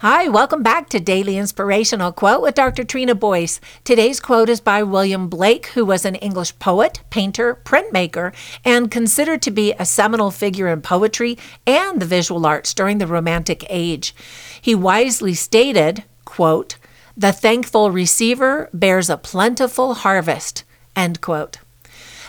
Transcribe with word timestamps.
Hi, 0.00 0.28
welcome 0.28 0.62
back 0.62 0.90
to 0.90 1.00
Daily 1.00 1.38
Inspirational 1.38 2.12
Quote 2.12 2.42
with 2.42 2.54
Dr. 2.54 2.84
Trina 2.84 3.14
Boyce. 3.14 3.62
Today's 3.82 4.20
quote 4.20 4.50
is 4.50 4.60
by 4.60 4.82
William 4.82 5.30
Blake, 5.30 5.68
who 5.68 5.86
was 5.86 6.04
an 6.04 6.16
English 6.16 6.58
poet, 6.58 7.00
painter, 7.08 7.62
printmaker, 7.64 8.34
and 8.62 8.90
considered 8.90 9.40
to 9.40 9.50
be 9.50 9.72
a 9.78 9.86
seminal 9.86 10.30
figure 10.30 10.68
in 10.68 10.82
poetry 10.82 11.38
and 11.66 11.98
the 11.98 12.04
visual 12.04 12.44
arts 12.44 12.74
during 12.74 12.98
the 12.98 13.06
Romantic 13.06 13.64
Age. 13.70 14.14
He 14.60 14.74
wisely 14.74 15.32
stated, 15.32 16.04
quote, 16.26 16.76
"The 17.16 17.32
thankful 17.32 17.90
receiver 17.90 18.68
bears 18.74 19.08
a 19.08 19.16
plentiful 19.16 19.94
harvest." 19.94 20.64
End 20.94 21.22
quote. 21.22 21.56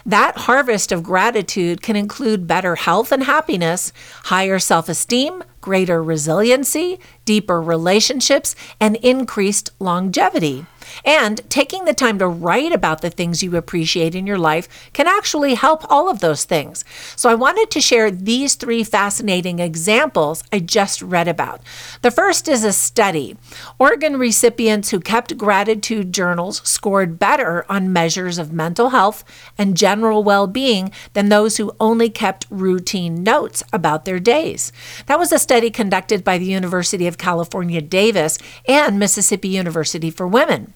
That 0.07 0.37
harvest 0.37 0.93
of 0.93 1.03
gratitude 1.03 1.81
can 1.81 1.97
include 1.97 2.47
better 2.47 2.75
health 2.75 3.11
and 3.11 3.23
happiness, 3.25 3.91
higher 4.23 4.57
self 4.57 4.87
esteem, 4.87 5.43
greater 5.59 6.01
resiliency, 6.01 7.01
deeper 7.25 7.61
relationships, 7.61 8.55
and 8.79 8.95
increased 8.97 9.69
longevity. 9.79 10.65
And 11.05 11.41
taking 11.49 11.85
the 11.85 11.93
time 11.93 12.19
to 12.19 12.27
write 12.27 12.71
about 12.71 13.01
the 13.01 13.09
things 13.09 13.43
you 13.43 13.55
appreciate 13.55 14.15
in 14.15 14.27
your 14.27 14.37
life 14.37 14.67
can 14.93 15.07
actually 15.07 15.55
help 15.55 15.89
all 15.89 16.09
of 16.09 16.19
those 16.19 16.45
things. 16.45 16.83
So 17.15 17.29
I 17.29 17.35
wanted 17.35 17.71
to 17.71 17.81
share 17.81 18.11
these 18.11 18.55
three 18.55 18.83
fascinating 18.83 19.59
examples 19.59 20.43
I 20.51 20.59
just 20.59 21.01
read 21.01 21.27
about. 21.27 21.61
The 22.01 22.11
first 22.11 22.47
is 22.47 22.63
a 22.63 22.73
study. 22.73 23.37
Organ 23.79 24.17
recipients 24.17 24.91
who 24.91 24.99
kept 24.99 25.37
gratitude 25.37 26.13
journals 26.13 26.61
scored 26.67 27.19
better 27.19 27.65
on 27.69 27.93
measures 27.93 28.37
of 28.37 28.53
mental 28.53 28.89
health 28.89 29.23
and 29.57 29.77
general 29.77 30.23
well 30.23 30.47
being 30.47 30.91
than 31.13 31.29
those 31.29 31.57
who 31.57 31.75
only 31.79 32.09
kept 32.09 32.45
routine 32.49 33.23
notes 33.23 33.63
about 33.71 34.05
their 34.05 34.19
days. 34.19 34.71
That 35.05 35.19
was 35.19 35.31
a 35.31 35.39
study 35.39 35.69
conducted 35.69 36.23
by 36.23 36.37
the 36.37 36.45
University 36.45 37.07
of 37.07 37.17
California, 37.17 37.81
Davis 37.81 38.37
and 38.67 38.99
Mississippi 38.99 39.49
University 39.49 40.11
for 40.11 40.27
Women. 40.27 40.73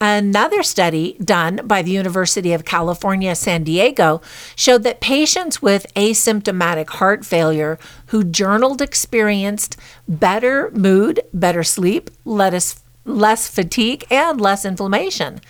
Another 0.00 0.62
study 0.62 1.16
done 1.24 1.62
by 1.64 1.80
the 1.80 1.90
University 1.90 2.52
of 2.52 2.66
California, 2.66 3.34
San 3.34 3.64
Diego 3.64 4.20
showed 4.54 4.82
that 4.82 5.00
patients 5.00 5.62
with 5.62 5.92
asymptomatic 5.94 6.90
heart 6.90 7.24
failure 7.24 7.78
who 8.08 8.22
journaled 8.22 8.82
experienced 8.82 9.76
better 10.06 10.70
mood, 10.72 11.20
better 11.32 11.64
sleep, 11.64 12.10
less, 12.26 12.82
less 13.06 13.48
fatigue, 13.48 14.04
and 14.10 14.38
less 14.38 14.66
inflammation. 14.66 15.40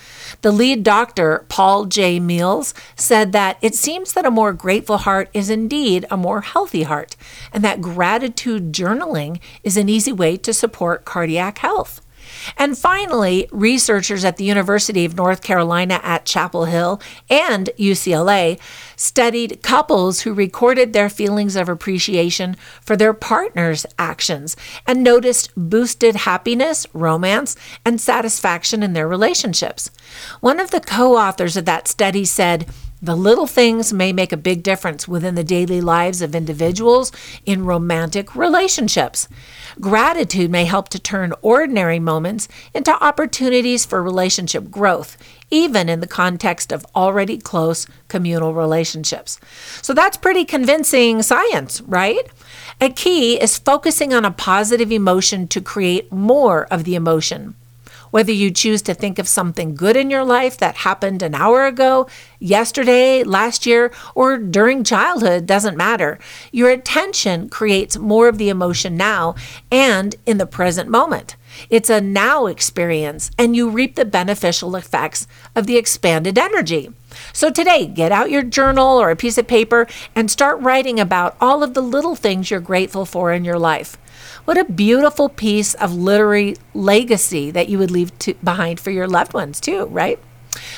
The 0.43 0.53
lead 0.53 0.85
doctor, 0.85 1.45
Paul 1.49 1.87
J. 1.87 2.21
Mills, 2.21 2.73
said 2.95 3.33
that 3.33 3.59
it 3.63 3.75
seems 3.75 4.13
that 4.13 4.27
a 4.27 4.31
more 4.31 4.53
grateful 4.53 4.99
heart 4.99 5.29
is 5.35 5.51
indeed 5.51 6.07
a 6.09 6.17
more 6.17 6.43
healthy 6.43 6.85
heart, 6.85 7.17
and 7.53 7.65
that 7.65 7.81
gratitude 7.81 8.73
journaling 8.73 9.41
is 9.65 9.77
an 9.77 9.89
easy 9.89 10.13
way 10.13 10.37
to 10.37 10.55
support 10.55 11.05
cardiac 11.05 11.59
health. 11.59 12.01
And 12.57 12.77
finally, 12.77 13.49
researchers 13.53 14.25
at 14.25 14.37
the 14.37 14.45
University 14.45 15.05
of 15.05 15.17
North 15.17 15.43
Carolina 15.43 16.01
at 16.03 16.25
Chapel 16.25 16.67
Hill 16.67 17.01
and 17.29 17.71
UCLA 17.79 18.59
studied 18.97 19.63
couples 19.63 20.21
who 20.21 20.33
recorded 20.33 20.93
their 20.93 21.09
feelings 21.09 21.57
of 21.57 21.69
appreciation 21.69 22.57
for 22.81 22.97
their 22.97 23.13
partner's 23.13 23.87
actions 23.99 24.57
and 24.87 25.03
noticed 25.03 25.51
boosted 25.57 26.17
happiness, 26.17 26.87
romance, 26.93 27.57
and 27.85 28.01
satisfaction 28.01 28.83
in 28.83 28.93
their 28.93 29.09
relationships. 29.09 29.91
One 30.41 30.61
of 30.61 30.71
the 30.71 30.81
co 30.81 31.17
authors 31.17 31.57
of 31.57 31.65
that 31.67 31.89
study 31.89 32.25
said, 32.25 32.67
the 33.03 33.17
little 33.17 33.47
things 33.47 33.93
may 33.93 34.13
make 34.13 34.33
a 34.33 34.39
big 34.39 34.63
difference 34.63 35.07
within 35.07 35.35
the 35.35 35.45
daily 35.45 35.81
lives 35.81 36.23
of 36.23 36.35
individuals 36.35 37.13
in 37.45 37.67
romantic 37.67 38.35
relationships. 38.35 39.29
Gratitude 39.81 40.51
may 40.51 40.65
help 40.65 40.89
to 40.89 40.99
turn 40.99 41.35
ordinary 41.43 41.99
moments 41.99 42.49
into 42.73 42.93
opportunities 43.05 43.85
for 43.85 44.03
relationship 44.03 44.71
growth, 44.71 45.19
even 45.51 45.89
in 45.89 46.01
the 46.01 46.07
context 46.07 46.73
of 46.73 46.87
already 46.95 47.37
close 47.37 47.87
communal 48.09 48.55
relationships. 48.55 49.39
So 49.83 49.93
that's 49.93 50.17
pretty 50.17 50.47
convincing 50.47 51.23
science, 51.23 51.83
right? 51.83 52.27
A 52.81 52.89
key 52.89 53.41
is 53.41 53.59
focusing 53.59 54.15
on 54.15 54.25
a 54.25 54.31
positive 54.31 54.91
emotion 54.91 55.49
to 55.49 55.61
create 55.61 56.11
more 56.11 56.67
of 56.71 56.85
the 56.85 56.95
emotion. 56.95 57.55
Whether 58.17 58.33
you 58.33 58.51
choose 58.51 58.81
to 58.81 58.95
think 58.95 59.19
of 59.19 59.29
something 59.29 59.75
good 59.75 59.95
in 59.95 60.09
your 60.09 60.25
life 60.25 60.57
that 60.57 60.77
happened 60.77 61.21
an 61.21 61.35
hour 61.35 61.67
ago, 61.67 62.07
yesterday, 62.39 63.23
last 63.23 63.67
year, 63.67 63.93
or 64.15 64.39
during 64.39 64.85
childhood 64.85 65.45
doesn't 65.45 65.77
matter. 65.77 66.19
Your 66.51 66.71
attention 66.71 67.51
creates 67.51 67.99
more 67.99 68.29
of 68.29 68.39
the 68.39 68.49
emotion 68.49 68.97
now 68.97 69.35
and 69.71 70.17
in 70.25 70.39
the 70.39 70.47
present 70.47 70.89
moment. 70.89 71.37
It's 71.69 71.91
a 71.91 72.01
now 72.01 72.47
experience, 72.47 73.31
and 73.37 73.55
you 73.55 73.69
reap 73.69 73.97
the 73.97 74.07
beneficial 74.07 74.77
effects 74.77 75.27
of 75.55 75.67
the 75.67 75.77
expanded 75.77 76.39
energy. 76.39 76.89
So 77.35 77.51
today, 77.51 77.87
get 77.87 78.13
out 78.13 78.31
your 78.31 78.43
journal 78.43 78.99
or 78.99 79.11
a 79.11 79.17
piece 79.17 79.37
of 79.37 79.47
paper 79.47 79.87
and 80.15 80.31
start 80.31 80.59
writing 80.61 80.99
about 80.99 81.37
all 81.39 81.63
of 81.63 81.75
the 81.75 81.83
little 81.83 82.17
things 82.17 82.51
you're 82.51 82.61
grateful 82.61 83.05
for 83.05 83.31
in 83.31 83.45
your 83.45 83.59
life. 83.59 83.99
What 84.45 84.59
a 84.59 84.65
beautiful 84.65 85.29
piece 85.29 85.75
of 85.75 85.95
literary 85.95 86.57
legacy 86.75 87.51
that 87.51 87.69
you 87.69 87.79
would 87.79 87.91
leave 87.91 88.17
to, 88.21 88.35
behind 88.35 88.81
for 88.81 88.91
your 88.91 89.07
loved 89.07 89.35
ones, 89.35 89.61
too, 89.61 89.87
right? 89.87 90.19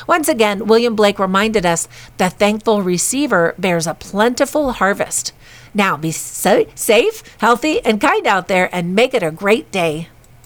Once 0.06 0.28
again, 0.28 0.66
William 0.66 0.96
Blake 0.96 1.18
reminded 1.18 1.64
us 1.64 1.88
the 2.16 2.30
thankful 2.30 2.82
receiver 2.82 3.54
bears 3.58 3.86
a 3.86 3.94
plentiful 3.94 4.72
harvest. 4.72 5.32
Now 5.74 5.96
be 5.96 6.10
safe, 6.10 7.22
healthy, 7.38 7.84
and 7.84 8.00
kind 8.00 8.26
out 8.26 8.48
there 8.48 8.74
and 8.74 8.94
make 8.94 9.14
it 9.14 9.22
a 9.22 9.30
great 9.30 9.70
day. 9.70 10.08